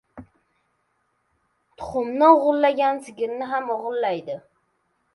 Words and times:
•Tuxumni 1.81 2.31
o‘g‘irlagan 2.31 3.05
sigirni 3.07 3.53
ham 3.55 3.73
o‘g‘irlaydi. 3.79 4.43